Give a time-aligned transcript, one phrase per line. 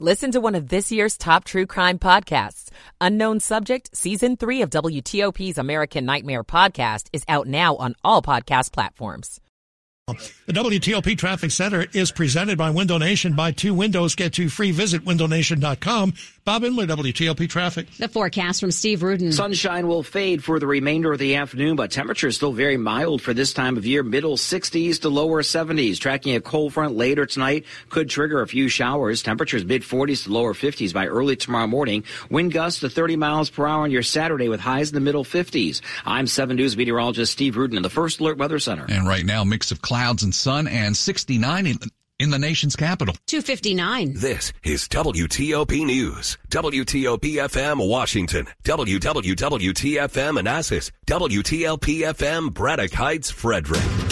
[0.00, 2.68] Listen to one of this year's top true crime podcasts.
[3.00, 8.72] Unknown Subject, Season 3 of WTOP's American Nightmare podcast is out now on all podcast
[8.72, 9.40] platforms.
[10.08, 13.34] The WTOP Traffic Center is presented by Window Nation.
[13.34, 14.72] Buy two windows, get two free.
[14.72, 16.12] Visit windownation.com.
[16.44, 17.90] Bob Imler, WTOP Traffic.
[17.92, 19.32] The forecast from Steve Rudin.
[19.32, 23.22] Sunshine will fade for the remainder of the afternoon, but temperature is still very mild
[23.22, 24.02] for this time of year.
[24.02, 25.98] Middle 60s to lower 70s.
[25.98, 29.22] Tracking a cold front later tonight could trigger a few showers.
[29.22, 32.04] Temperatures mid 40s to lower 50s by early tomorrow morning.
[32.28, 35.24] Wind gusts to 30 miles per hour on your Saturday with highs in the middle
[35.24, 35.80] 50s.
[36.04, 38.84] I'm 7 News meteorologist Steve Rudin in the First Alert Weather Center.
[38.86, 41.78] And right now, mix of clouds and sun and 69 in,
[42.18, 43.14] in the nation's capital.
[43.26, 44.14] 259.
[44.16, 46.38] This is WTOP News.
[46.50, 48.46] WTOP FM Washington.
[48.64, 50.90] WWWTFM Manassas.
[51.06, 54.03] WTLP FM Braddock Heights Frederick.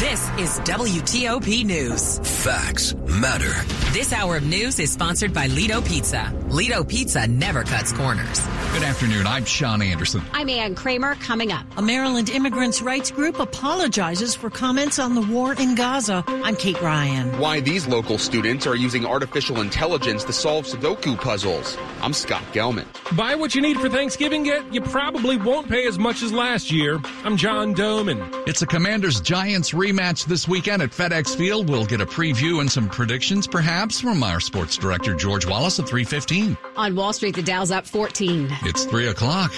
[0.00, 2.20] This is WTOP News.
[2.42, 3.52] Facts matter.
[3.92, 6.32] This hour of news is sponsored by Ledo Pizza.
[6.48, 8.40] Ledo Pizza never cuts corners.
[8.72, 9.26] Good afternoon.
[9.26, 10.22] I'm Sean Anderson.
[10.32, 11.66] I'm Ann Kramer coming up.
[11.76, 16.24] A Maryland immigrants' rights group apologizes for comments on the war in Gaza.
[16.26, 17.38] I'm Kate Ryan.
[17.38, 21.76] Why these local students are using artificial intelligence to solve Sudoku puzzles.
[22.00, 22.86] I'm Scott Gelman.
[23.16, 26.70] Buy what you need for Thanksgiving, yet you probably won't pay as much as last
[26.70, 27.00] year.
[27.24, 28.48] I'm John Domen.
[28.48, 31.68] It's a Commanders Giants rematch this weekend at FedEx Field.
[31.68, 35.88] We'll get a preview and some predictions, perhaps, from our sports director, George Wallace at
[35.88, 36.56] 315.
[36.76, 38.48] On Wall Street, the Dow's up 14.
[38.62, 39.52] It's 3 o'clock.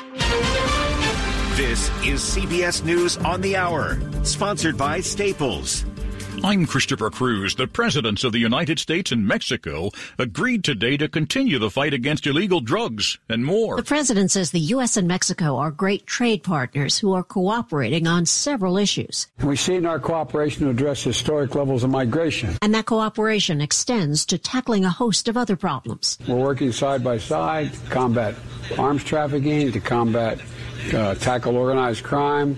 [1.56, 5.84] This is CBS News on the Hour, sponsored by Staples.
[6.44, 7.54] I'm Christopher Cruz.
[7.54, 12.26] The presidents of the United States and Mexico agreed today to continue the fight against
[12.26, 13.76] illegal drugs and more.
[13.76, 14.96] The president says the U.S.
[14.96, 19.28] and Mexico are great trade partners who are cooperating on several issues.
[19.40, 22.56] We see in our cooperation to address historic levels of migration.
[22.60, 26.18] And that cooperation extends to tackling a host of other problems.
[26.26, 28.34] We're working side by side to combat
[28.76, 30.40] arms trafficking, to combat,
[30.92, 32.56] uh, tackle organized crime,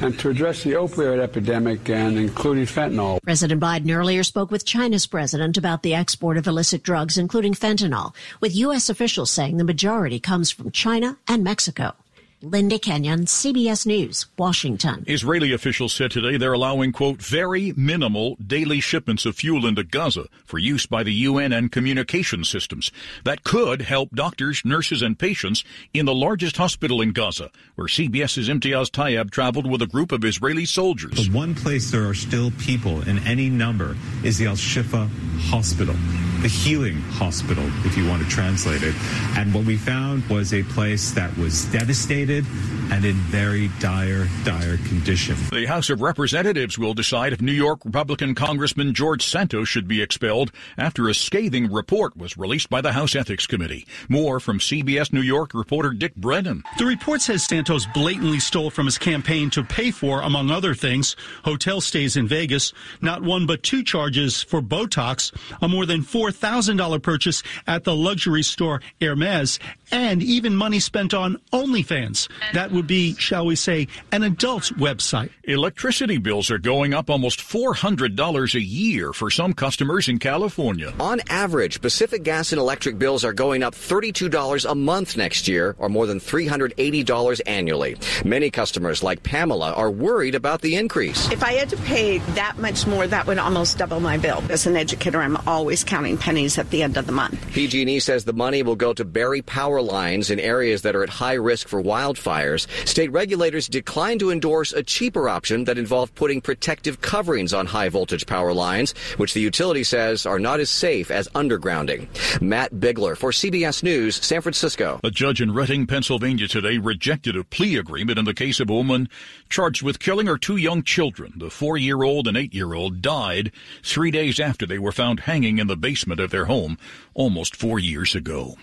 [0.00, 3.22] and to address the opioid epidemic and including fentanyl.
[3.22, 8.14] President Biden earlier spoke with China's president about the export of illicit drugs, including fentanyl,
[8.40, 8.88] with U.S.
[8.88, 11.94] officials saying the majority comes from China and Mexico.
[12.42, 15.04] Linda Kenyon, CBS News, Washington.
[15.06, 20.24] Israeli officials said today they're allowing, quote, very minimal daily shipments of fuel into Gaza
[20.46, 22.90] for use by the UN and communication systems.
[23.24, 28.48] That could help doctors, nurses, and patients in the largest hospital in Gaza, where CBS's
[28.48, 31.28] Imtiaz Tyab traveled with a group of Israeli soldiers.
[31.28, 35.10] The one place there are still people in any number is the Al Shifa
[35.50, 35.94] Hospital,
[36.40, 38.94] the healing hospital, if you want to translate it.
[39.36, 44.76] And what we found was a place that was devastated and in very dire, dire
[44.88, 45.36] condition.
[45.50, 50.00] The House of Representatives will decide if New York Republican Congressman George Santos should be
[50.00, 53.86] expelled after a scathing report was released by the House Ethics Committee.
[54.08, 56.62] More from CBS New York reporter Dick Brennan.
[56.78, 61.16] The report says Santos blatantly stole from his campaign to pay for, among other things,
[61.44, 67.02] hotel stays in Vegas, not one but two charges for Botox, a more than $4,000
[67.02, 69.58] purchase at the luxury store Hermes,
[69.90, 72.19] and even money spent on OnlyFans.
[72.52, 75.30] That would be, shall we say, an adult's website.
[75.44, 80.92] Electricity bills are going up almost $400 a year for some customers in California.
[81.00, 85.74] On average, Pacific Gas and Electric bills are going up $32 a month next year,
[85.78, 87.96] or more than $380 annually.
[88.24, 91.30] Many customers, like Pamela, are worried about the increase.
[91.30, 94.42] If I had to pay that much more, that would almost double my bill.
[94.50, 97.40] As an educator, I'm always counting pennies at the end of the month.
[97.52, 101.08] PG&E says the money will go to bury power lines in areas that are at
[101.08, 102.09] high risk for wildfires.
[102.18, 107.88] State regulators declined to endorse a cheaper option that involved putting protective coverings on high
[107.88, 112.08] voltage power lines, which the utility says are not as safe as undergrounding.
[112.40, 115.00] Matt Bigler for CBS News, San Francisco.
[115.04, 118.74] A judge in Reading, Pennsylvania today rejected a plea agreement in the case of a
[118.74, 119.08] woman
[119.48, 121.32] charged with killing her two young children.
[121.36, 126.20] The four-year-old and eight-year-old died three days after they were found hanging in the basement
[126.20, 126.78] of their home
[127.20, 128.56] almost four years ago.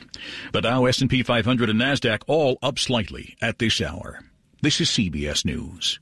[0.52, 4.22] The Dow S&P 500 and NASDAQ all up slightly at this hour.
[4.64, 6.00] This is CBS News.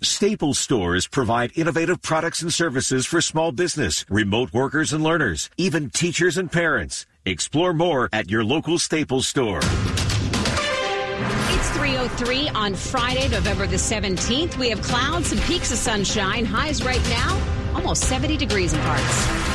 [0.00, 5.90] Staples stores provide innovative products and services for small business, remote workers and learners, even
[5.90, 7.04] teachers and parents.
[7.26, 9.58] Explore more at your local Staples store.
[9.58, 14.56] It's 303 on Friday, November the 17th.
[14.56, 16.46] We have clouds and peeks of sunshine.
[16.46, 17.38] Highs right now,
[17.74, 19.53] almost 70 degrees in parts.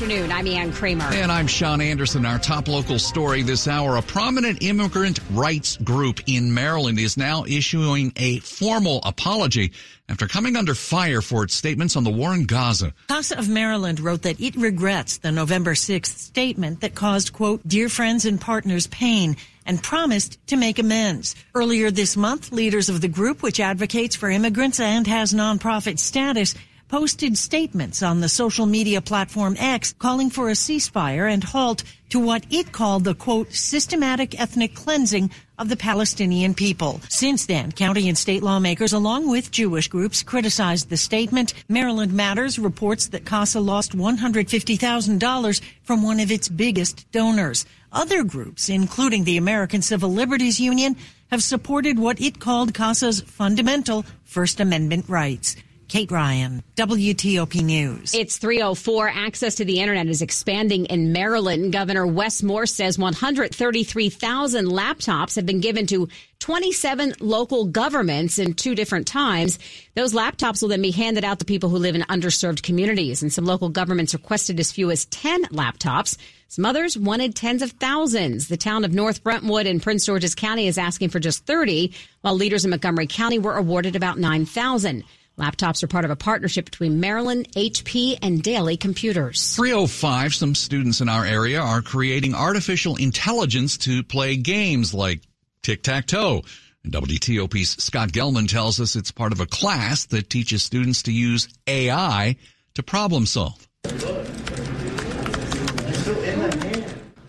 [0.00, 0.32] Afternoon.
[0.32, 1.04] I'm Ann Kramer.
[1.12, 2.24] And I'm Sean Anderson.
[2.24, 3.96] Our top local story this hour.
[3.96, 9.72] A prominent immigrant rights group in Maryland is now issuing a formal apology
[10.08, 12.94] after coming under fire for its statements on the war in Gaza.
[13.08, 17.90] CASA of Maryland wrote that it regrets the November 6th statement that caused, quote, dear
[17.90, 19.36] friends and partners pain
[19.66, 21.34] and promised to make amends.
[21.54, 26.54] Earlier this month, leaders of the group, which advocates for immigrants and has nonprofit status,
[26.90, 32.18] posted statements on the social media platform X calling for a ceasefire and halt to
[32.18, 37.00] what it called the quote systematic ethnic cleansing of the Palestinian people.
[37.08, 41.54] Since then, county and state lawmakers along with Jewish groups criticized the statement.
[41.68, 47.66] Maryland Matters reports that CASA lost $150,000 from one of its biggest donors.
[47.92, 50.96] Other groups, including the American Civil Liberties Union,
[51.30, 55.54] have supported what it called CASA's fundamental First Amendment rights.
[55.90, 58.14] Kate Ryan, WTOP News.
[58.14, 59.08] It's 304.
[59.08, 61.72] Access to the internet is expanding in Maryland.
[61.72, 66.08] Governor Wes Moore says 133,000 laptops have been given to
[66.38, 69.58] 27 local governments in two different times.
[69.96, 73.20] Those laptops will then be handed out to people who live in underserved communities.
[73.20, 76.16] And some local governments requested as few as 10 laptops.
[76.46, 78.46] Some others wanted tens of thousands.
[78.46, 82.34] The town of North Brentwood in Prince George's County is asking for just 30, while
[82.34, 85.02] leaders in Montgomery County were awarded about 9,000.
[85.40, 89.56] Laptops are part of a partnership between Maryland, HP, and Daily Computers.
[89.56, 95.22] 305, some students in our area are creating artificial intelligence to play games like
[95.62, 96.42] tic-tac-toe.
[96.86, 101.48] WTOP's Scott Gelman tells us it's part of a class that teaches students to use
[101.66, 102.36] AI
[102.74, 103.66] to problem solve.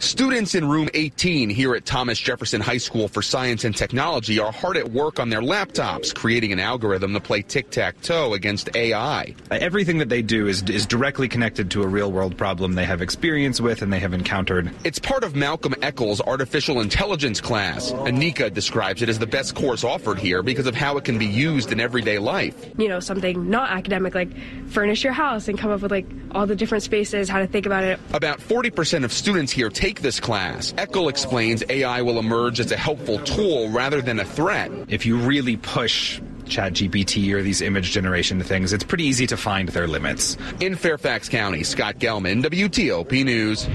[0.02, 4.52] Students in room 18 here at Thomas Jefferson High School for Science and Technology are
[4.52, 9.36] hard at work on their laptops, creating an algorithm to play tic-tac-toe against AI.
[9.52, 13.62] Everything that they do is, is directly connected to a real-world problem they have experience
[13.62, 14.72] with and they have encountered.
[14.84, 17.92] It's part of Malcolm Eckel's artificial intelligence class.
[17.92, 21.28] Anika describes it as the best course offered here because of how it can be
[21.28, 22.72] used in everyday life.
[22.76, 24.30] You know, something not academic like
[24.68, 27.68] furnish your house and come up with like all the different spaces, how to think
[27.68, 28.00] about it.
[28.14, 30.72] About 40% of students here take this class.
[30.74, 34.72] Eckel explains AI will emerge as a helpful tool rather than a threat.
[34.88, 39.70] If you really push ChatGPT or these image generation things, it's pretty easy to find
[39.70, 40.38] their limits.
[40.60, 43.68] In Fairfax County, Scott Gelman, WTOP News.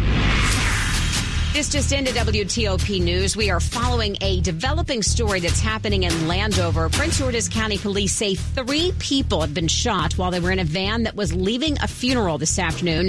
[1.56, 3.34] This just into WTOP News.
[3.34, 6.90] We are following a developing story that's happening in Landover.
[6.90, 10.64] Prince George's County Police say three people have been shot while they were in a
[10.64, 13.08] van that was leaving a funeral this afternoon.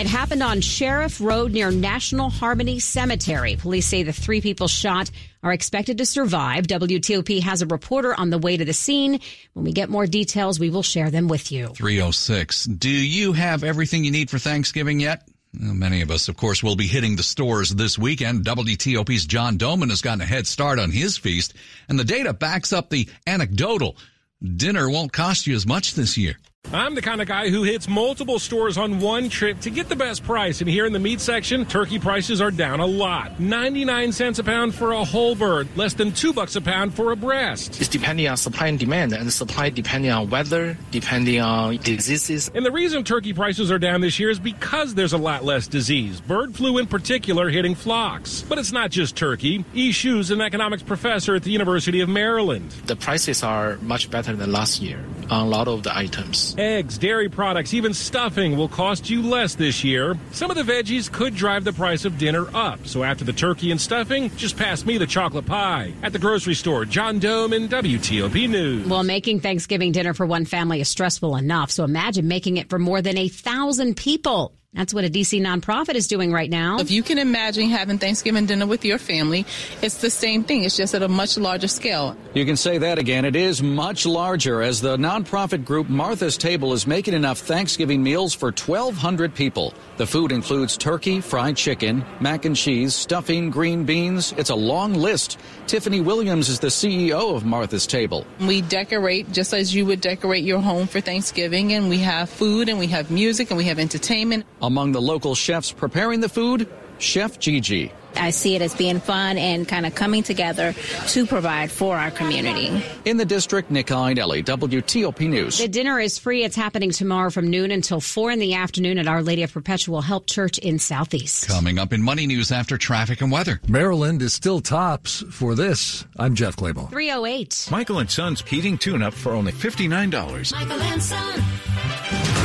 [0.00, 3.56] It happened on Sheriff Road near National Harmony Cemetery.
[3.56, 5.10] Police say the three people shot
[5.42, 6.66] are expected to survive.
[6.66, 9.20] WTOP has a reporter on the way to the scene.
[9.52, 11.66] When we get more details, we will share them with you.
[11.74, 12.64] 306.
[12.64, 15.28] Do you have everything you need for Thanksgiving yet?
[15.60, 18.46] Well, many of us, of course, will be hitting the stores this weekend.
[18.46, 21.52] WTOP's John Domen has gotten a head start on his feast,
[21.90, 23.98] and the data backs up the anecdotal.
[24.42, 26.36] Dinner won't cost you as much this year.
[26.72, 29.96] I'm the kind of guy who hits multiple stores on one trip to get the
[29.96, 30.60] best price.
[30.60, 33.40] And here in the meat section, turkey prices are down a lot.
[33.40, 37.10] 99 cents a pound for a whole bird, less than 2 bucks a pound for
[37.10, 37.80] a breast.
[37.80, 42.52] It's depending on supply and demand, and supply depending on weather, depending on diseases.
[42.54, 45.66] And the reason turkey prices are down this year is because there's a lot less
[45.66, 46.20] disease.
[46.20, 48.44] Bird flu in particular hitting flocks.
[48.48, 49.64] But it's not just turkey.
[49.74, 49.92] E.
[50.04, 52.70] An economics professor at the University of Maryland.
[52.86, 56.49] The prices are much better than last year on a lot of the items.
[56.58, 60.16] Eggs, dairy products, even stuffing will cost you less this year.
[60.32, 62.86] Some of the veggies could drive the price of dinner up.
[62.86, 65.92] So after the turkey and stuffing, just pass me the chocolate pie.
[66.02, 68.86] At the grocery store, John Domen WTOP News.
[68.86, 71.70] Well, making Thanksgiving dinner for one family is stressful enough.
[71.70, 74.59] So imagine making it for more than a thousand people.
[74.72, 76.78] That's what a DC nonprofit is doing right now.
[76.78, 79.44] If you can imagine having Thanksgiving dinner with your family,
[79.82, 80.62] it's the same thing.
[80.62, 82.16] It's just at a much larger scale.
[82.34, 83.24] You can say that again.
[83.24, 88.32] It is much larger as the nonprofit group Martha's Table is making enough Thanksgiving meals
[88.32, 89.74] for 1,200 people.
[89.96, 94.32] The food includes turkey, fried chicken, mac and cheese, stuffing, green beans.
[94.38, 95.40] It's a long list.
[95.66, 98.24] Tiffany Williams is the CEO of Martha's Table.
[98.38, 102.68] We decorate just as you would decorate your home for Thanksgiving, and we have food
[102.68, 104.46] and we have music and we have entertainment.
[104.62, 107.92] Among the local chefs preparing the food, Chef Gigi.
[108.16, 110.74] I see it as being fun and kind of coming together
[111.08, 112.82] to provide for our community.
[113.04, 115.58] In the district, Nick Iannelli, WTOP News.
[115.58, 116.42] The dinner is free.
[116.42, 120.00] It's happening tomorrow from noon until 4 in the afternoon at Our Lady of Perpetual
[120.02, 121.46] Help Church in Southeast.
[121.46, 123.60] Coming up in Money News after traffic and weather.
[123.68, 126.04] Maryland is still tops for this.
[126.18, 126.90] I'm Jeff Clabaugh.
[126.90, 127.68] 308.
[127.70, 130.52] Michael and Son's heating tune up for only $59.
[130.52, 132.39] Michael and Son.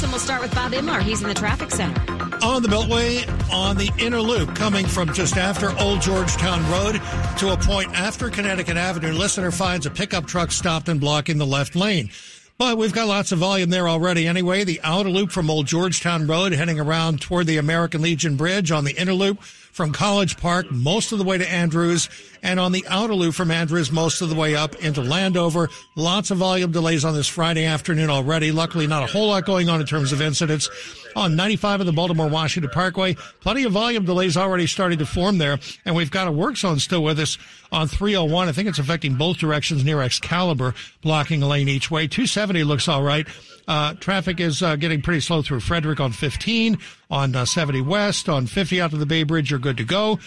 [0.00, 1.02] We're on the 8th, and we'll start with Bob Imler.
[1.02, 2.00] He's in the traffic center.
[2.42, 7.00] On the Beltway, on the inner loop, coming from just after Old Georgetown Road
[7.38, 11.46] to a point after Connecticut Avenue, listener finds a pickup truck stopped and blocking the
[11.46, 12.10] left lane.
[12.56, 14.64] But we've got lots of volume there already anyway.
[14.64, 18.84] The outer loop from Old Georgetown Road heading around toward the American Legion Bridge on
[18.84, 22.08] the inner loop from College Park most of the way to Andrews
[22.42, 25.68] and on the outer loop from Andrews most of the way up into Landover.
[25.96, 28.52] Lots of volume delays on this Friday afternoon already.
[28.52, 30.68] Luckily, not a whole lot going on in terms of incidents.
[31.16, 35.38] On 95 of the Baltimore Washington Parkway, plenty of volume delays already starting to form
[35.38, 35.58] there.
[35.84, 37.36] And we've got a work zone still with us
[37.72, 38.48] on 301.
[38.48, 42.06] I think it's affecting both directions near Excalibur, blocking a lane each way.
[42.06, 43.26] 270 looks all right.
[43.70, 46.76] Uh, traffic is uh, getting pretty slow through Frederick on 15,
[47.08, 49.48] on uh, 70 West, on 50 out to the Bay Bridge.
[49.48, 50.18] You're good to go.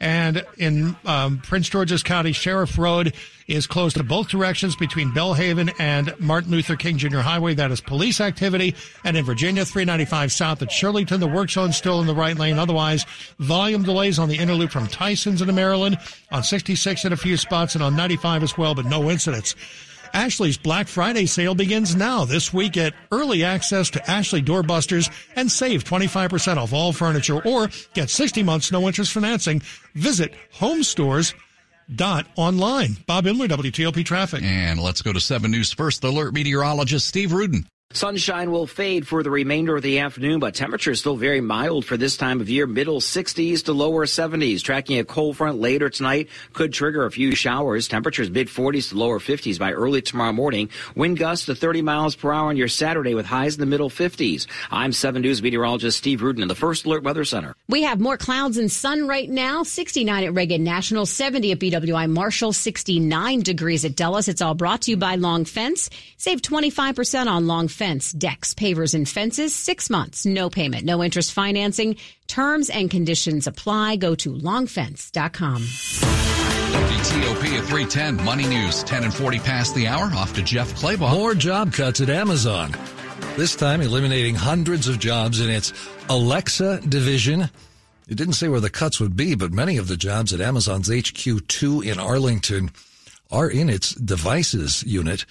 [0.00, 3.14] And in um, Prince George's County, Sheriff Road
[3.48, 7.20] is closed to both directions between Belhaven and Martin Luther King Jr.
[7.20, 7.54] Highway.
[7.54, 8.74] That is police activity.
[9.02, 12.58] And in Virginia, 395 south at Shirlington, the work zone still in the right lane.
[12.58, 13.06] Otherwise,
[13.38, 15.96] volume delays on the inner loop from Tyson's into Maryland,
[16.30, 19.54] on 66 in a few spots, and on 95 as well, but no incidents.
[20.14, 22.24] Ashley's Black Friday sale begins now.
[22.24, 27.68] This week, get early access to Ashley Doorbusters and save 25% off all furniture or
[27.94, 29.62] get 60 months no interest financing.
[29.94, 32.96] Visit homestores.online.
[33.06, 34.42] Bob Imler, WTOP Traffic.
[34.42, 37.66] And let's go to 7 News First Alert meteorologist Steve Rudin.
[37.92, 41.96] Sunshine will fade for the remainder of the afternoon, but temperatures still very mild for
[41.96, 42.64] this time of year.
[42.64, 44.62] Middle 60s to lower 70s.
[44.62, 47.88] Tracking a cold front later tonight could trigger a few showers.
[47.88, 50.70] Temperatures mid 40s to lower 50s by early tomorrow morning.
[50.94, 53.90] Wind gusts to 30 miles per hour on your Saturday with highs in the middle
[53.90, 54.46] 50s.
[54.70, 57.56] I'm 7 News meteorologist Steve Rudin in the First Alert Weather Center.
[57.68, 59.64] We have more clouds and sun right now.
[59.64, 64.28] 69 at Reagan National, 70 at BWI Marshall, 69 degrees at Dulles.
[64.28, 65.90] It's all brought to you by Long Fence.
[66.18, 69.54] Save 25% on Long Fence fence, decks, pavers, and fences.
[69.54, 71.96] Six months, no payment, no interest financing.
[72.26, 73.96] Terms and conditions apply.
[73.96, 75.62] Go to longfence.com.
[75.62, 80.12] WTOP at 310, Money News, 10 and 40 past the hour.
[80.14, 81.14] Off to Jeff Clabaugh.
[81.14, 82.74] More job cuts at Amazon.
[83.38, 85.72] This time eliminating hundreds of jobs in its
[86.10, 87.48] Alexa division.
[88.08, 90.90] It didn't say where the cuts would be, but many of the jobs at Amazon's
[90.90, 92.72] HQ2 in Arlington
[93.30, 95.24] are in its devices unit.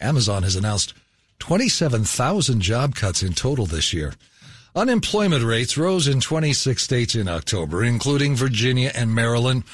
[0.00, 0.94] Amazon has announced
[1.42, 4.14] 27,000 job cuts in total this year.
[4.76, 9.64] Unemployment rates rose in 26 states in October, including Virginia and Maryland.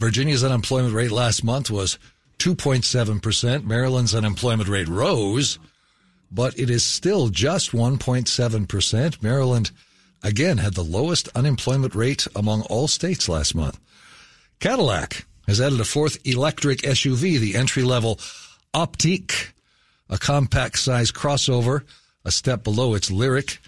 [0.00, 2.00] Virginia's unemployment rate last month was
[2.40, 3.62] 2.7%.
[3.62, 5.60] Maryland's unemployment rate rose,
[6.32, 9.22] but it is still just 1.7%.
[9.22, 9.70] Maryland,
[10.24, 13.78] again, had the lowest unemployment rate among all states last month.
[14.58, 18.16] Cadillac has added a fourth electric SUV, the entry level
[18.74, 19.52] Optiq
[20.08, 21.82] a compact size crossover,
[22.24, 23.58] a step below its Lyriq.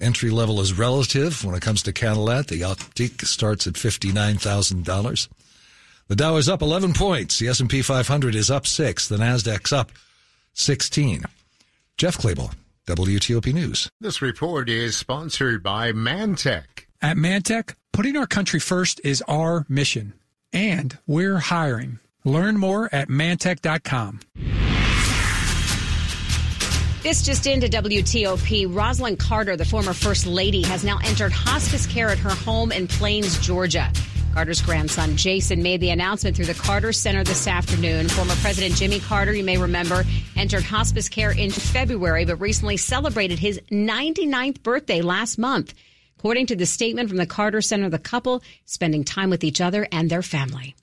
[0.00, 2.46] Entry level is relative when it comes to Cadillac.
[2.46, 5.28] The Optiq starts at $59,000.
[6.08, 7.38] The Dow is up 11 points.
[7.38, 9.08] The S&P 500 is up 6.
[9.08, 9.92] The Nasdaq's up
[10.54, 11.22] 16.
[11.96, 12.52] Jeff Clabaugh,
[12.86, 13.88] WTOP News.
[14.00, 16.64] This report is sponsored by Mantech.
[17.00, 20.14] At Mantech, putting our country first is our mission,
[20.52, 22.00] and we're hiring.
[22.24, 24.20] Learn more at mantech.com.
[27.02, 28.68] This just into WTOP.
[28.68, 32.86] Rosalynn Carter, the former First Lady, has now entered hospice care at her home in
[32.86, 33.90] Plains, Georgia.
[34.32, 38.08] Carter's grandson, Jason, made the announcement through the Carter Center this afternoon.
[38.08, 40.04] Former President Jimmy Carter, you may remember,
[40.36, 45.74] entered hospice care in February, but recently celebrated his 99th birthday last month.
[46.20, 49.88] According to the statement from the Carter Center, the couple spending time with each other
[49.90, 50.76] and their family.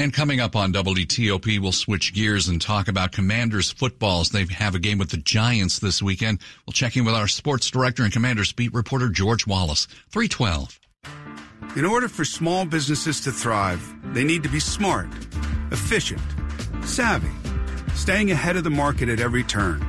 [0.00, 4.30] And coming up on WTOP, we'll switch gears and talk about Commanders footballs.
[4.30, 6.38] They have a game with the Giants this weekend.
[6.64, 9.88] We'll check in with our sports director and Commanders beat reporter George Wallace.
[10.10, 10.78] 312.
[11.74, 13.82] In order for small businesses to thrive,
[14.14, 15.08] they need to be smart,
[15.72, 16.22] efficient,
[16.84, 17.32] savvy,
[17.94, 19.80] staying ahead of the market at every turn,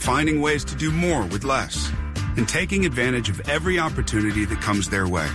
[0.00, 1.90] finding ways to do more with less,
[2.36, 5.30] and taking advantage of every opportunity that comes their way.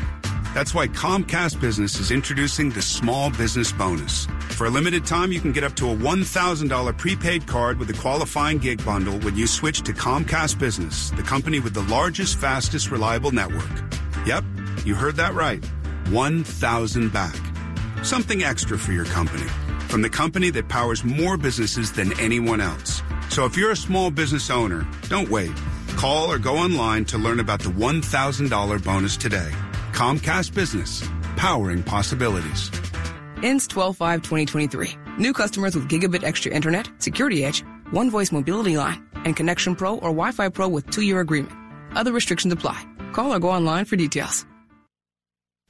[0.53, 4.25] That's why Comcast Business is introducing the Small Business Bonus.
[4.49, 7.93] For a limited time, you can get up to a $1,000 prepaid card with a
[7.93, 12.91] qualifying gig bundle when you switch to Comcast Business, the company with the largest, fastest,
[12.91, 13.69] reliable network.
[14.25, 14.43] Yep,
[14.83, 15.63] you heard that right.
[16.09, 17.39] 1,000 back.
[18.03, 19.47] Something extra for your company.
[19.87, 23.01] From the company that powers more businesses than anyone else.
[23.29, 25.53] So if you're a small business owner, don't wait.
[25.95, 29.51] Call or go online to learn about the $1,000 bonus today.
[30.01, 32.71] Comcast Business, powering possibilities.
[33.43, 34.89] Ends 12 5 2023.
[35.19, 39.97] New customers with Gigabit Extra Internet, Security Edge, One Voice Mobility Line, and Connection Pro
[39.97, 41.55] or Wi-Fi Pro with two-year agreement.
[41.95, 42.83] Other restrictions apply.
[43.13, 44.47] Call or go online for details.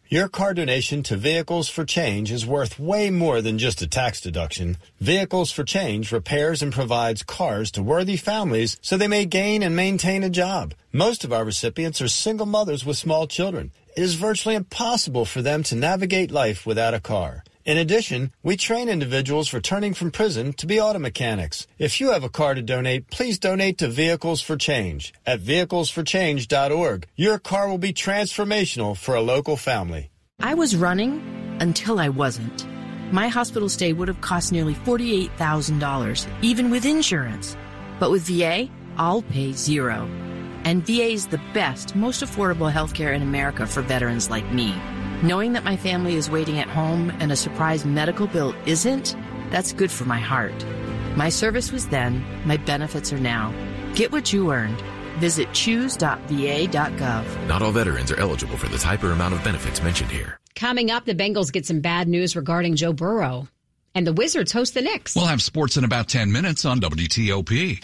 [0.07, 4.19] Your car donation to Vehicles for Change is worth way more than just a tax
[4.19, 4.75] deduction.
[4.99, 9.73] Vehicles for Change repairs and provides cars to worthy families so they may gain and
[9.73, 10.73] maintain a job.
[10.91, 13.71] Most of our recipients are single mothers with small children.
[13.95, 17.43] It is virtually impossible for them to navigate life without a car.
[17.65, 21.67] In addition, we train individuals returning from prison to be auto mechanics.
[21.77, 27.05] If you have a car to donate, please donate to Vehicles for Change at vehiclesforchange.org.
[27.15, 30.09] Your car will be transformational for a local family.
[30.39, 31.21] I was running
[31.59, 32.65] until I wasn't.
[33.11, 37.57] My hospital stay would have cost nearly $48,000, even with insurance.
[37.99, 40.09] But with VA, I'll pay zero.
[40.63, 44.75] And VA is the best, most affordable healthcare in America for veterans like me.
[45.23, 49.15] Knowing that my family is waiting at home and a surprise medical bill isn't,
[49.49, 50.65] that's good for my heart.
[51.15, 53.53] My service was then, my benefits are now.
[53.95, 54.81] Get what you earned.
[55.19, 57.47] Visit choose.va.gov.
[57.47, 60.39] Not all veterans are eligible for the type or amount of benefits mentioned here.
[60.55, 63.47] Coming up, the Bengals get some bad news regarding Joe Burrow.
[63.93, 65.15] And the Wizards host the Knicks.
[65.15, 67.83] We'll have sports in about 10 minutes on WTOP.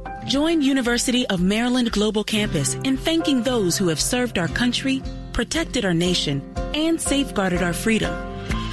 [0.31, 5.83] join University of Maryland Global Campus in thanking those who have served our country, protected
[5.83, 6.41] our nation,
[6.73, 8.15] and safeguarded our freedom.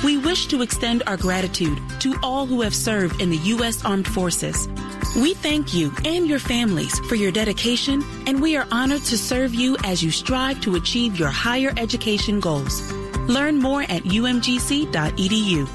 [0.04, 3.84] We wish to extend our gratitude to all who have served in the U.S.
[3.84, 4.68] Armed Forces.
[5.16, 9.52] We thank you and your families for your dedication, and we are honored to serve
[9.52, 12.92] you as you strive to achieve your higher education goals.
[13.26, 15.66] Learn more at umgc.edu.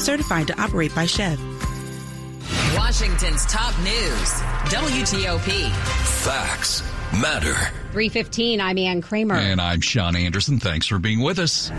[0.00, 1.47] Certified to operate by SCHEV.
[2.88, 4.30] Washington's top news,
[4.72, 5.70] WTOP.
[6.24, 6.82] Facts
[7.20, 7.52] matter.
[7.92, 9.34] 315, I'm Ann Kramer.
[9.34, 10.58] And I'm Sean Anderson.
[10.58, 11.70] Thanks for being with us.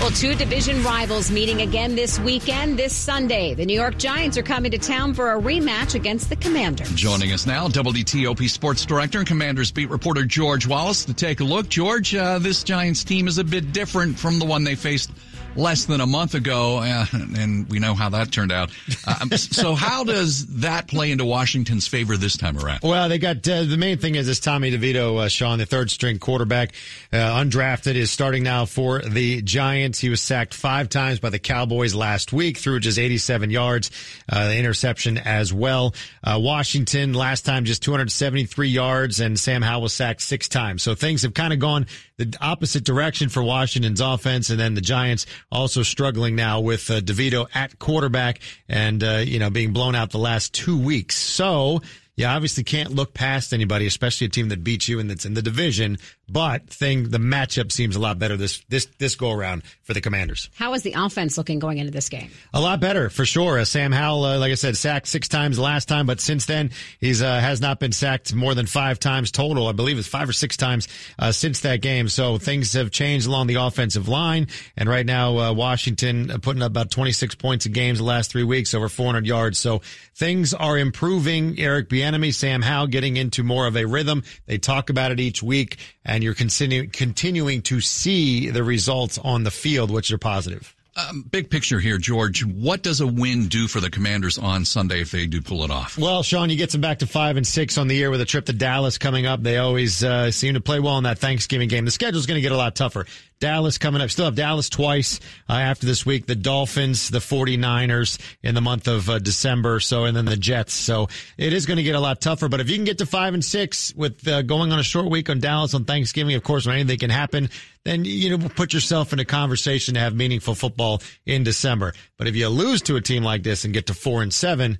[0.00, 3.54] Well, two division rivals meeting again this weekend, this Sunday.
[3.54, 6.92] The New York Giants are coming to town for a rematch against the Commanders.
[6.94, 11.44] Joining us now, WTOP Sports Director and Commanders beat reporter George Wallace to take a
[11.44, 11.68] look.
[11.68, 15.12] George, uh, this Giants team is a bit different from the one they faced
[15.56, 18.70] less than a month ago, uh, and we know how that turned out.
[19.06, 22.80] Uh, so, how does that play into Washington's favor this time around?
[22.82, 25.90] Well, they got uh, the main thing is this Tommy DeVito, uh, Sean, the third
[25.90, 26.72] string quarterback,
[27.12, 29.98] uh, undrafted, is starting now for the Giants.
[29.98, 33.90] He was sacked five times by the Cowboys last week, threw just 87 yards,
[34.28, 35.94] uh, the interception as well.
[36.26, 40.82] Washington last time just 273 yards, and Sam Howell was sacked six times.
[40.82, 41.86] So things have kind of gone
[42.18, 47.00] the opposite direction for Washington's offense, and then the Giants also struggling now with uh,
[47.00, 51.16] DeVito at quarterback and uh, you know being blown out the last two weeks.
[51.16, 51.80] So
[52.18, 55.34] you obviously can't look past anybody, especially a team that beats you and that's in
[55.34, 55.98] the division.
[56.28, 60.00] But thing the matchup seems a lot better this this this go around for the
[60.00, 60.50] Commanders.
[60.56, 62.30] How is the offense looking going into this game?
[62.52, 63.60] A lot better for sure.
[63.60, 66.70] Uh, Sam Howell, uh, like I said, sacked six times last time, but since then
[66.98, 69.68] he's uh, has not been sacked more than five times total.
[69.68, 70.88] I believe it's five or six times
[71.20, 72.08] uh, since that game.
[72.08, 76.62] So things have changed along the offensive line, and right now uh, Washington uh, putting
[76.62, 79.58] up about 26 points a game the last three weeks, over 400 yards.
[79.58, 79.82] So
[80.16, 81.58] things are improving.
[81.58, 84.22] Eric Bieniemy, Sam Howell getting into more of a rhythm.
[84.46, 89.44] They talk about it each week and you're continu- continuing to see the results on
[89.44, 90.74] the field, which are positive.
[90.98, 92.44] Um, big picture here, George.
[92.44, 95.70] What does a win do for the Commanders on Sunday if they do pull it
[95.70, 95.96] off?
[95.96, 98.24] Well, Sean, you get them back to five and six on the year with a
[98.24, 99.40] trip to Dallas coming up.
[99.40, 101.84] They always uh, seem to play well in that Thanksgiving game.
[101.84, 103.06] The schedule's going to get a lot tougher.
[103.40, 104.10] Dallas coming up.
[104.10, 106.26] Still have Dallas twice uh, after this week.
[106.26, 109.80] The Dolphins, the 49ers in the month of uh, December.
[109.80, 110.74] So, and then the Jets.
[110.74, 112.48] So it is going to get a lot tougher.
[112.48, 115.10] But if you can get to five and six with uh, going on a short
[115.10, 117.50] week on Dallas on Thanksgiving, of course, when anything can happen,
[117.84, 121.94] then you know put yourself in a conversation to have meaningful football in December.
[122.16, 124.78] But if you lose to a team like this and get to four and seven,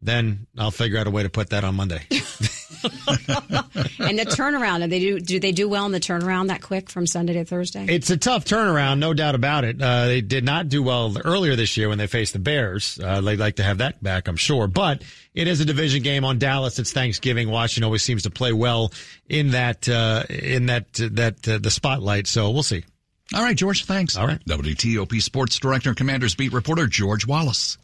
[0.00, 2.06] then I'll figure out a way to put that on Monday.
[2.84, 6.90] and the turnaround, do they do do they do well in the turnaround that quick
[6.90, 7.86] from Sunday to Thursday?
[7.88, 9.80] It's a tough turnaround, no doubt about it.
[9.80, 12.98] Uh, they did not do well earlier this year when they faced the Bears.
[13.02, 14.66] Uh, they'd like to have that back, I'm sure.
[14.66, 15.02] But
[15.34, 16.78] it is a division game on Dallas.
[16.78, 17.50] It's Thanksgiving.
[17.50, 18.92] Washington always seems to play well
[19.28, 22.26] in that uh, in that that uh, the spotlight.
[22.26, 22.84] So we'll see.
[23.34, 23.84] All right, George.
[23.84, 24.16] Thanks.
[24.16, 24.42] All right.
[24.46, 27.76] WTOP Sports Director and Commanders Beat Reporter George Wallace.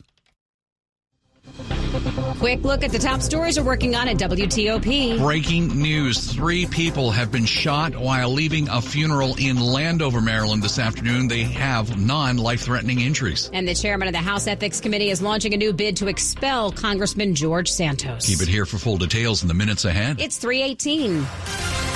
[2.39, 5.19] Quick look at the top stories we're working on at WTOP.
[5.19, 6.33] Breaking news.
[6.33, 11.29] Three people have been shot while leaving a funeral in Landover, Maryland this afternoon.
[11.29, 13.49] They have non life threatening injuries.
[13.53, 16.73] And the chairman of the House Ethics Committee is launching a new bid to expel
[16.73, 18.27] Congressman George Santos.
[18.27, 20.21] Keep it here for full details in the minutes ahead.
[20.21, 21.94] It's 318.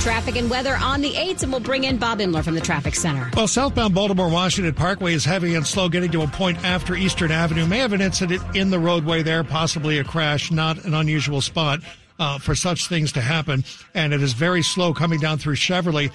[0.00, 2.94] Traffic and weather on the 8th, and we'll bring in Bob Imler from the Traffic
[2.94, 3.30] Center.
[3.36, 7.30] Well, southbound Baltimore Washington Parkway is heavy and slow getting to a point after Eastern
[7.30, 7.66] Avenue.
[7.66, 11.80] May have an incident in the roadway there, possibly a crash, not an unusual spot
[12.18, 13.62] uh, for such things to happen.
[13.94, 16.10] And it is very slow coming down through Cheverly.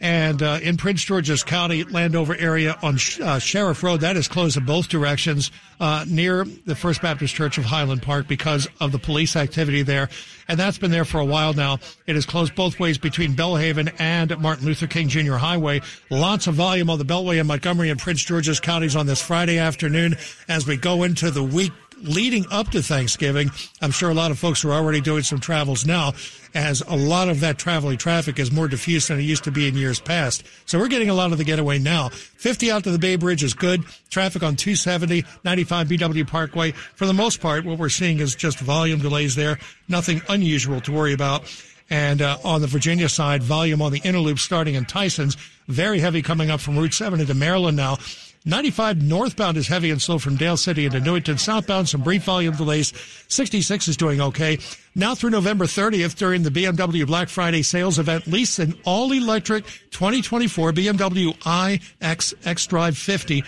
[0.00, 4.56] And uh, in Prince George's County, Landover area on uh, Sheriff Road, that is closed
[4.56, 8.98] in both directions uh, near the First Baptist Church of Highland Park because of the
[8.98, 10.08] police activity there.
[10.48, 11.78] And that's been there for a while now.
[12.06, 15.34] It is closed both ways between Belhaven and Martin Luther King Jr.
[15.34, 15.82] Highway.
[16.10, 19.58] Lots of volume on the Beltway in Montgomery and Prince George's counties on this Friday
[19.58, 20.16] afternoon
[20.48, 23.50] as we go into the week leading up to Thanksgiving.
[23.80, 26.12] I'm sure a lot of folks are already doing some travels now
[26.54, 29.68] as a lot of that traveling traffic is more diffuse than it used to be
[29.68, 30.44] in years past.
[30.66, 32.08] So we're getting a lot of the getaway now.
[32.08, 33.84] 50 out to the Bay Bridge is good.
[34.10, 36.72] Traffic on 270, 95 BW Parkway.
[36.72, 39.58] For the most part, what we're seeing is just volume delays there.
[39.88, 41.44] Nothing unusual to worry about.
[41.88, 45.36] And uh, on the Virginia side, volume on the inner loop starting in Tyson's.
[45.66, 47.98] Very heavy coming up from Route 7 into Maryland now.
[48.46, 51.36] 95 northbound is heavy and slow from Dale City into Newington.
[51.36, 52.92] Southbound, some brief volume delays.
[53.28, 54.58] 66 is doing okay.
[54.94, 60.72] Now through November 30th, during the BMW Black Friday sales event, lease an all-electric 2024
[60.72, 63.42] BMW iX xDrive 50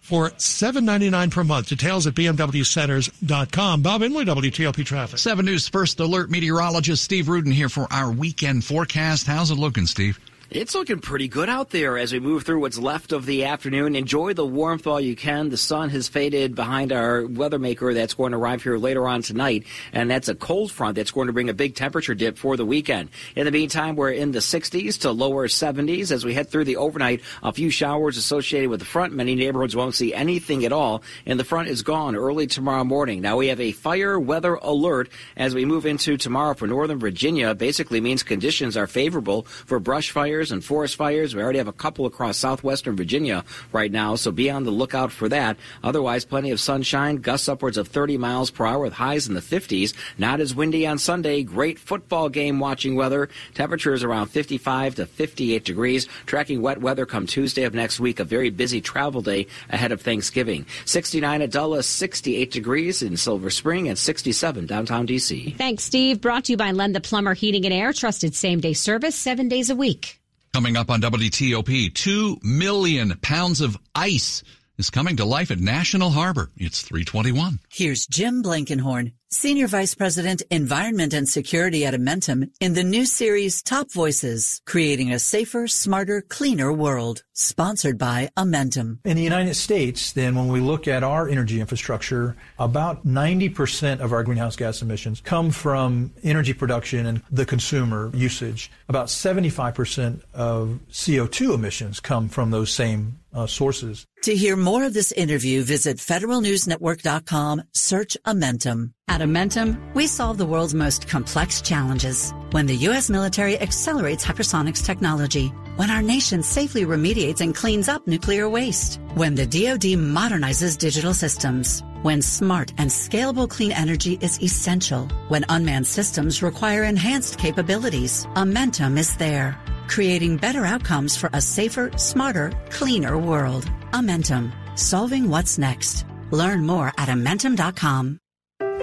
[0.00, 1.68] for $7.99 per month.
[1.68, 3.82] Details at bmwcenters.com.
[3.82, 5.18] Bob Imler, WTOP Traffic.
[5.18, 9.26] 7 News First Alert meteorologist Steve Rudin here for our weekend forecast.
[9.26, 10.20] How's it looking, Steve?
[10.48, 13.96] It's looking pretty good out there as we move through what's left of the afternoon.
[13.96, 15.48] Enjoy the warmth while you can.
[15.48, 19.22] The sun has faded behind our weather maker that's going to arrive here later on
[19.22, 22.56] tonight, and that's a cold front that's going to bring a big temperature dip for
[22.56, 23.08] the weekend.
[23.34, 26.76] In the meantime, we're in the 60s to lower 70s as we head through the
[26.76, 27.22] overnight.
[27.42, 29.12] A few showers associated with the front.
[29.12, 33.20] Many neighborhoods won't see anything at all, and the front is gone early tomorrow morning.
[33.20, 37.52] Now we have a fire weather alert as we move into tomorrow for Northern Virginia.
[37.52, 41.34] Basically means conditions are favorable for brush fires fires and forest fires.
[41.34, 45.10] We already have a couple across southwestern Virginia right now, so be on the lookout
[45.10, 45.56] for that.
[45.82, 49.40] Otherwise, plenty of sunshine, gusts upwards of 30 miles per hour with highs in the
[49.40, 49.94] 50s.
[50.18, 51.42] Not as windy on Sunday.
[51.42, 53.30] Great football game watching weather.
[53.54, 56.06] Temperatures around 55 to 58 degrees.
[56.26, 58.20] Tracking wet weather come Tuesday of next week.
[58.20, 60.66] A very busy travel day ahead of Thanksgiving.
[60.84, 65.54] 69 at Dulles, 68 degrees in Silver Spring, and 67 downtown D.C.
[65.56, 66.20] Thanks, Steve.
[66.20, 67.94] Brought to you by Len the Plumber Heating and Air.
[67.94, 70.20] Trusted same day service seven days a week.
[70.56, 74.42] Coming up on WTOP, 2 million pounds of ice
[74.78, 76.50] is coming to life at National Harbor.
[76.56, 77.58] It's 321.
[77.68, 83.60] Here's Jim Blankenhorn, Senior Vice President, Environment and Security at Amentum in the new series
[83.60, 87.24] Top Voices, creating a safer, smarter, cleaner world.
[87.32, 88.98] Sponsored by Amentum.
[89.04, 94.12] In the United States, then, when we look at our energy infrastructure, about 90% of
[94.12, 98.70] our greenhouse gas emissions come from energy production and the consumer usage.
[98.88, 104.06] About 75% of CO2 emissions come from those same uh, sources.
[104.22, 108.92] To hear more of this interview, visit federalnewsnetwork.com, search Amentum.
[109.08, 112.34] At Amentum, we solve the world's most complex challenges.
[112.50, 113.08] When the U.S.
[113.08, 119.36] military accelerates hypersonics technology, when our nation safely remediates and cleans up nuclear waste, when
[119.36, 125.86] the DoD modernizes digital systems, when smart and scalable clean energy is essential, when unmanned
[125.86, 129.56] systems require enhanced capabilities, Amentum is there
[129.88, 133.70] creating better outcomes for a safer, smarter, cleaner world.
[133.92, 136.04] Amentum, solving what's next.
[136.32, 138.18] Learn more at Amentum.com.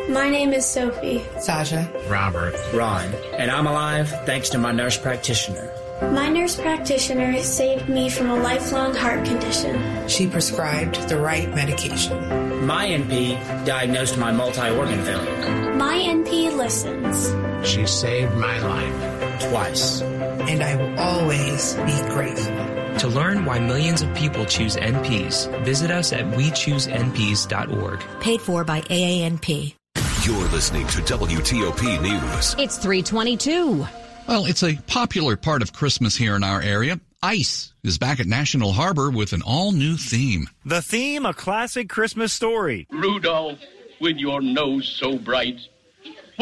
[0.10, 1.24] My name is Sophie.
[1.40, 1.90] Sasha.
[2.10, 2.54] Robert.
[2.74, 3.06] Ron.
[3.38, 5.72] And I'm alive thanks to my nurse practitioner.
[6.02, 10.08] My nurse practitioner saved me from a lifelong heart condition.
[10.10, 12.66] She prescribed the right medication.
[12.66, 15.76] My NP diagnosed my multi organ failure.
[15.76, 17.34] My NP listens.
[17.68, 20.02] She saved my life twice.
[20.02, 22.54] And I will always be grateful.
[23.00, 28.04] To learn why millions of people choose NPs, visit us at wechoosenps.org.
[28.20, 29.76] Paid for by AANP.
[30.26, 32.56] You're listening to WTOP News.
[32.58, 33.86] It's 322.
[34.26, 37.02] Well, it's a popular part of Christmas here in our area.
[37.22, 40.48] Ice is back at National Harbor with an all new theme.
[40.64, 42.88] The theme, a classic Christmas story.
[42.90, 43.60] Rudolph,
[44.00, 45.60] with your nose so bright,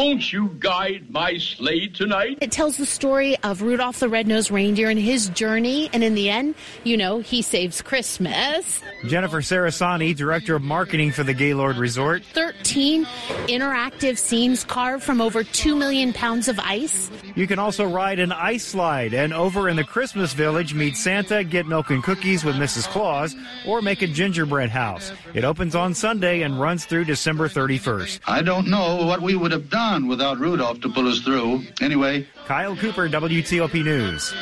[0.02, 2.40] Won't you guide my sleigh tonight?
[2.42, 6.28] It tells the story of Rudolph the Red-Nosed Reindeer and his journey, and in the
[6.28, 8.82] end, you know, he saves Christmas.
[9.06, 12.24] Jennifer Sarasani, Director of Marketing for the Gaylord Resort.
[12.34, 13.06] 13
[13.46, 17.12] interactive scenes carved from over 2 million pounds of ice.
[17.36, 21.44] You can also ride an ice slide and over in the Christmas Village meet Santa,
[21.44, 22.88] get milk and cookies with Mrs.
[22.88, 23.36] Claus,
[23.68, 25.12] or make a gingerbread house.
[25.36, 28.22] It opens on Sunday and runs through December 31st.
[28.26, 31.64] I don't know what we would have done without Rudolph to pull us through.
[31.82, 34.34] Anyway, Kyle Cooper, WTOP News.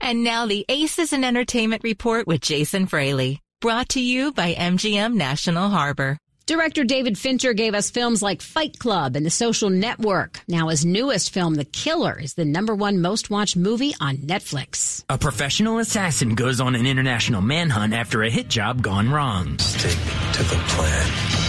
[0.00, 3.40] And now the Aces and Entertainment Report with Jason Fraley.
[3.60, 6.16] Brought to you by MGM National Harbor.
[6.46, 10.40] Director David Fincher gave us films like Fight Club and The Social Network.
[10.48, 15.04] Now his newest film, The Killer, is the number one most watched movie on Netflix.
[15.10, 19.58] A professional assassin goes on an international manhunt after a hit job gone wrong.
[19.58, 19.98] Stick
[20.32, 21.47] to the plan forbid empathy.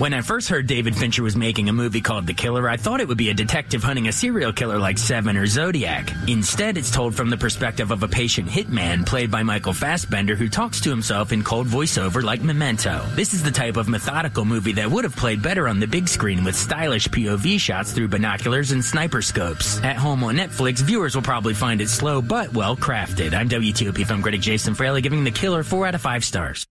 [0.00, 3.02] When I first heard David Fincher was making a movie called The Killer, I thought
[3.02, 6.10] it would be a detective hunting a serial killer like Seven or Zodiac.
[6.26, 10.48] Instead, it's told from the perspective of a patient hitman played by Michael Fassbender who
[10.48, 13.04] talks to himself in cold voiceover like Memento.
[13.14, 16.08] This is the type of methodical movie that would have played better on the big
[16.08, 19.82] screen with stylish POV shots through binoculars and sniper scopes.
[19.82, 23.34] At home on Netflix, viewers will probably find it slow but well crafted.
[23.34, 26.69] I'm WTOP film critic Jason Fraley giving The Killer 4 out of 5 stars.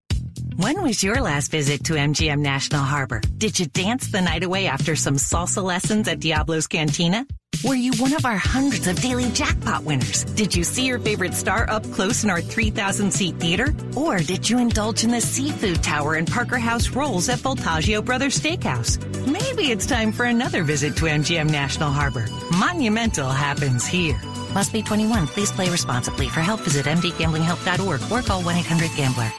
[0.56, 3.22] When was your last visit to MGM National Harbor?
[3.38, 7.26] Did you dance the night away after some salsa lessons at Diablo's Cantina?
[7.64, 10.24] Were you one of our hundreds of daily jackpot winners?
[10.24, 13.74] Did you see your favorite star up close in our 3,000 seat theater?
[13.96, 18.40] Or did you indulge in the seafood tower and Parker House rolls at Voltaggio Brothers
[18.40, 18.98] Steakhouse?
[19.28, 22.28] Maybe it's time for another visit to MGM National Harbor.
[22.58, 24.20] Monumental happens here.
[24.54, 25.28] Must be 21.
[25.28, 26.30] Please play responsibly.
[26.30, 29.32] For help, visit mdgamblinghelp.org or call 1-800-GAMBLER.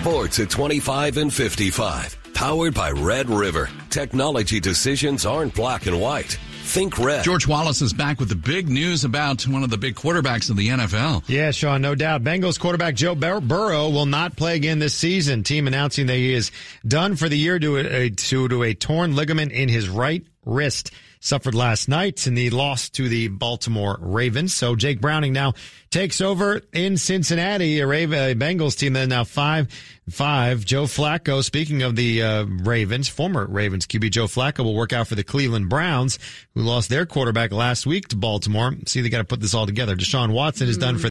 [0.00, 2.16] Sports at 25 and 55.
[2.32, 3.68] Powered by Red River.
[3.90, 6.38] Technology decisions aren't black and white.
[6.62, 7.22] Think red.
[7.22, 10.56] George Wallace is back with the big news about one of the big quarterbacks of
[10.56, 11.24] the NFL.
[11.26, 12.24] Yeah, Sean, no doubt.
[12.24, 15.42] Bengals quarterback Joe Bur- Burrow will not play again this season.
[15.42, 16.50] Team announcing that he is
[16.88, 20.92] done for the year due to, due to a torn ligament in his right wrist
[21.20, 24.54] suffered last night in the loss to the Baltimore Ravens.
[24.54, 25.52] So Jake Browning now
[25.90, 29.68] takes over in Cincinnati, a, Raven, Bengals team that now five
[30.10, 30.64] five.
[30.64, 35.08] Joe Flacco, speaking of the uh, Ravens, former Ravens QB Joe Flacco will work out
[35.08, 36.18] for the Cleveland Browns,
[36.54, 38.74] who lost their quarterback last week to Baltimore.
[38.86, 39.96] See, they got to put this all together.
[39.96, 41.08] Deshaun Watson is done for